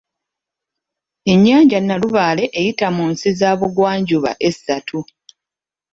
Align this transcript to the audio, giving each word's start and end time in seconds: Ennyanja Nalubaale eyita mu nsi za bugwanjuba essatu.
Ennyanja 1.31 1.77
Nalubaale 1.81 2.43
eyita 2.59 2.87
mu 2.95 3.05
nsi 3.11 3.29
za 3.39 3.51
bugwanjuba 3.59 4.31
essatu. 4.47 4.99